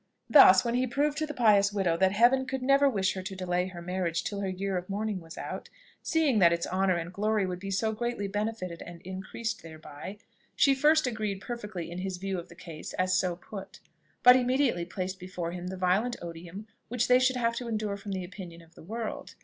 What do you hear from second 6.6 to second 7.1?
honour